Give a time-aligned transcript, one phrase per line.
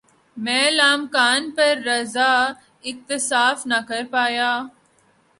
[0.43, 2.31] مَیں لامکاں پہ رضاؔ،
[2.89, 4.51] اکتفا نہ کر پایا